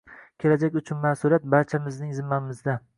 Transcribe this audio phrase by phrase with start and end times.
[0.43, 2.81] kelajak uchun mas’uliyat– barchamizning zimmamizda!